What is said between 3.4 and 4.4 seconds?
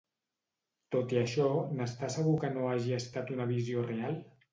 visió real?